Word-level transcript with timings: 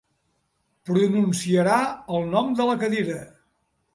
Pronunciarà 0.89 1.77
el 2.19 2.25
nom 2.31 2.51
de 2.61 2.69
la 2.71 2.79
cadira. 2.85 3.21